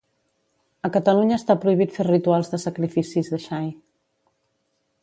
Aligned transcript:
A 0.87 0.89
Catalunya 0.95 1.35
està 1.41 1.57
prohibit 1.65 1.93
fer 1.99 2.07
rituals 2.09 2.51
de 2.55 2.61
sacrificis 2.65 3.31
de 3.37 3.43
xai 3.49 3.71